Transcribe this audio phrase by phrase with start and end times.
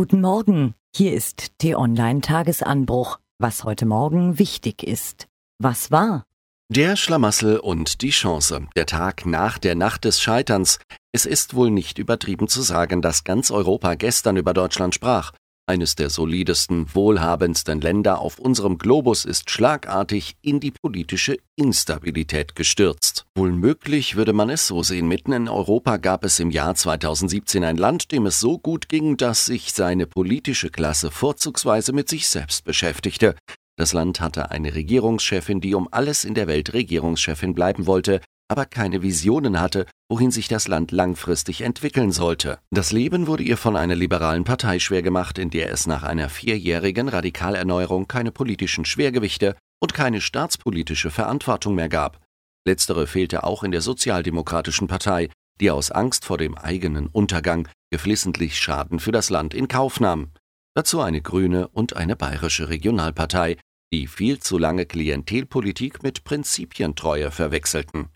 [0.00, 5.28] Guten Morgen, hier ist T-Online Tagesanbruch, was heute Morgen wichtig ist.
[5.58, 6.24] Was war?
[6.72, 8.66] Der Schlamassel und die Chance.
[8.76, 10.78] Der Tag nach der Nacht des Scheiterns.
[11.12, 15.32] Es ist wohl nicht übertrieben zu sagen, dass ganz Europa gestern über Deutschland sprach.
[15.70, 23.24] Eines der solidesten, wohlhabendsten Länder auf unserem Globus ist schlagartig in die politische Instabilität gestürzt.
[23.36, 25.06] Wohl möglich würde man es so sehen.
[25.06, 29.16] Mitten in Europa gab es im Jahr 2017 ein Land, dem es so gut ging,
[29.16, 33.36] dass sich seine politische Klasse vorzugsweise mit sich selbst beschäftigte.
[33.76, 38.66] Das Land hatte eine Regierungschefin, die um alles in der Welt Regierungschefin bleiben wollte, aber
[38.66, 42.58] keine Visionen hatte, wohin sich das Land langfristig entwickeln sollte.
[42.70, 46.28] Das Leben wurde ihr von einer liberalen Partei schwer gemacht, in der es nach einer
[46.28, 52.20] vierjährigen Radikalerneuerung keine politischen Schwergewichte und keine staatspolitische Verantwortung mehr gab.
[52.66, 55.28] Letztere fehlte auch in der Sozialdemokratischen Partei,
[55.60, 60.32] die aus Angst vor dem eigenen Untergang geflissentlich Schaden für das Land in Kauf nahm.
[60.74, 63.58] Dazu eine grüne und eine bayerische Regionalpartei,
[63.92, 68.08] die viel zu lange Klientelpolitik mit Prinzipientreue verwechselten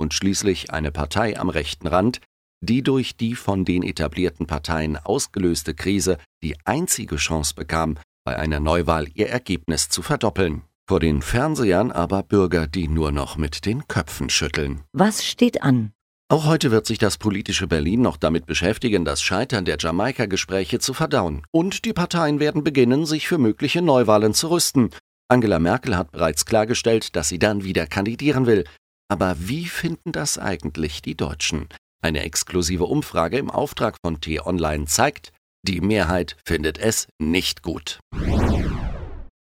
[0.00, 2.20] und schließlich eine Partei am rechten Rand,
[2.60, 8.60] die durch die von den etablierten Parteien ausgelöste Krise die einzige Chance bekam, bei einer
[8.60, 10.62] Neuwahl ihr Ergebnis zu verdoppeln.
[10.88, 14.82] Vor den Fernsehern aber Bürger, die nur noch mit den Köpfen schütteln.
[14.92, 15.92] Was steht an?
[16.28, 20.94] Auch heute wird sich das politische Berlin noch damit beschäftigen, das Scheitern der Jamaika-Gespräche zu
[20.94, 21.42] verdauen.
[21.50, 24.90] Und die Parteien werden beginnen, sich für mögliche Neuwahlen zu rüsten.
[25.28, 28.64] Angela Merkel hat bereits klargestellt, dass sie dann wieder kandidieren will.
[29.10, 31.66] Aber wie finden das eigentlich die Deutschen?
[32.00, 35.32] Eine exklusive Umfrage im Auftrag von T-Online zeigt,
[35.66, 37.98] die Mehrheit findet es nicht gut.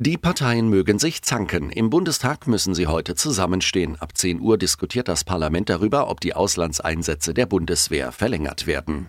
[0.00, 1.70] Die Parteien mögen sich zanken.
[1.70, 3.96] Im Bundestag müssen sie heute zusammenstehen.
[3.96, 9.08] Ab 10 Uhr diskutiert das Parlament darüber, ob die Auslandseinsätze der Bundeswehr verlängert werden.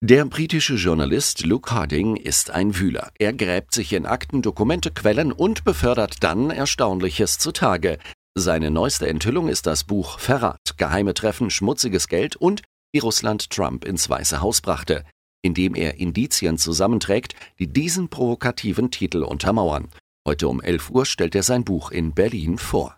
[0.00, 3.10] Der britische Journalist Luke Harding ist ein Wühler.
[3.18, 7.98] Er gräbt sich in Akten, Dokumente, Quellen und befördert dann Erstaunliches zutage.
[8.40, 12.62] Seine neueste Enthüllung ist das Buch Verrat, geheime Treffen, schmutziges Geld und
[12.92, 15.04] wie Russland Trump ins Weiße Haus brachte,
[15.42, 19.88] indem er Indizien zusammenträgt, die diesen provokativen Titel untermauern.
[20.26, 22.96] Heute um 11 Uhr stellt er sein Buch in Berlin vor.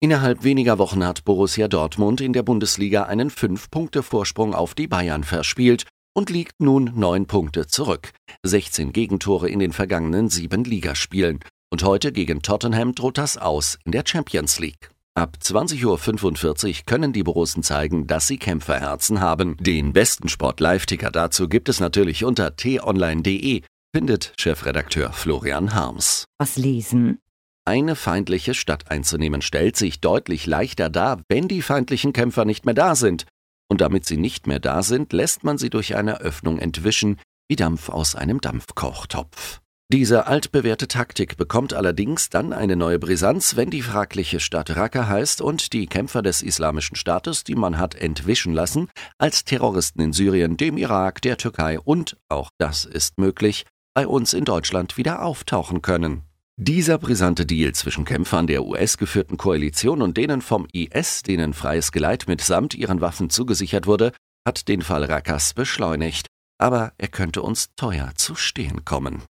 [0.00, 5.84] Innerhalb weniger Wochen hat Borussia Dortmund in der Bundesliga einen 5-Punkte-Vorsprung auf die Bayern verspielt
[6.14, 8.12] und liegt nun 9 Punkte zurück.
[8.42, 11.40] 16 Gegentore in den vergangenen sieben Ligaspielen.
[11.72, 14.90] Und heute gegen Tottenham droht das aus in der Champions League.
[15.16, 19.56] Ab 20.45 Uhr können die Borussen zeigen, dass sie Kämpferherzen haben.
[19.58, 23.62] Den besten Sport-Live-Ticker dazu gibt es natürlich unter t-online.de,
[23.94, 26.26] findet Chefredakteur Florian Harms.
[26.38, 27.18] Was lesen?
[27.64, 32.74] Eine feindliche Stadt einzunehmen stellt sich deutlich leichter dar, wenn die feindlichen Kämpfer nicht mehr
[32.74, 33.26] da sind.
[33.68, 37.56] Und damit sie nicht mehr da sind, lässt man sie durch eine Öffnung entwischen, wie
[37.56, 39.60] Dampf aus einem Dampfkochtopf.
[39.92, 45.40] Diese altbewährte Taktik bekommt allerdings dann eine neue Brisanz, wenn die fragliche Stadt Raqqa heißt
[45.40, 50.56] und die Kämpfer des Islamischen Staates, die man hat entwischen lassen, als Terroristen in Syrien,
[50.56, 53.64] dem Irak, der Türkei und, auch das ist möglich,
[53.94, 56.22] bei uns in Deutschland wieder auftauchen können.
[56.56, 62.26] Dieser brisante Deal zwischen Kämpfern der US-geführten Koalition und denen vom IS, denen freies Geleit
[62.26, 64.10] mitsamt ihren Waffen zugesichert wurde,
[64.44, 66.26] hat den Fall Rakas beschleunigt
[66.58, 69.22] aber er könnte uns teuer zu stehen kommen.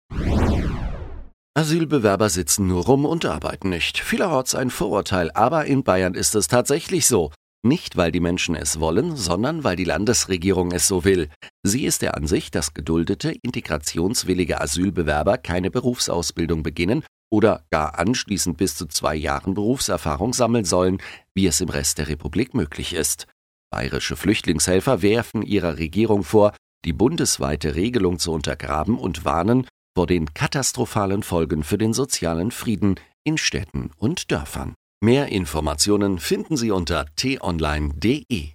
[1.57, 3.99] Asylbewerber sitzen nur rum und arbeiten nicht.
[3.99, 7.31] Vielerorts ein Vorurteil, aber in Bayern ist es tatsächlich so.
[7.65, 11.31] Nicht, weil die Menschen es wollen, sondern weil die Landesregierung es so will.
[11.63, 18.75] Sie ist der Ansicht, dass geduldete, integrationswillige Asylbewerber keine Berufsausbildung beginnen oder gar anschließend bis
[18.77, 20.99] zu zwei Jahren Berufserfahrung sammeln sollen,
[21.35, 23.29] wie es im Rest der Republik möglich ist.
[23.71, 26.53] Bayerische Flüchtlingshelfer werfen ihrer Regierung vor,
[26.85, 32.97] die bundesweite Regelung zu untergraben und warnen vor den katastrophalen Folgen für den sozialen Frieden
[33.25, 34.75] in Städten und Dörfern.
[35.01, 38.51] Mehr Informationen finden Sie unter t-online.de.